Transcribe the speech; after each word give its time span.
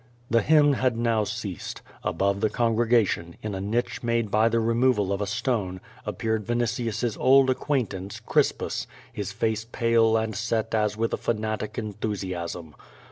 The 0.31 0.41
hymn 0.41 0.73
had 0.73 0.97
now 0.97 1.25
ceased. 1.25 1.83
Above 2.03 2.41
the 2.41 2.49
congregation, 2.49 3.35
in 3.43 3.53
a 3.53 3.61
niche 3.61 4.01
made 4.01 4.31
by 4.31 4.49
the 4.49 4.59
removal 4.59 5.13
of 5.13 5.21
a 5.21 5.27
stone, 5.27 5.79
appeared 6.07 6.43
Vinitius's 6.43 7.15
old 7.17 7.51
acquaintance, 7.51 8.19
Crispus, 8.19 8.87
his 9.13 9.31
face 9.31 9.67
pale 9.71 10.17
and 10.17 10.35
set 10.35 10.73
as 10.73 10.97
with 10.97 11.11
fa 11.19 11.35
natic 11.35 11.77
enthusiasm. 11.77 12.73